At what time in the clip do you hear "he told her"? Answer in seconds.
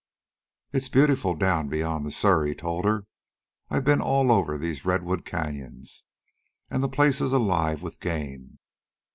2.45-3.05